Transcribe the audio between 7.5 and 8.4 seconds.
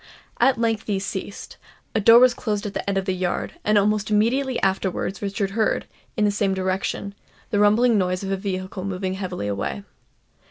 the rumbling noise of a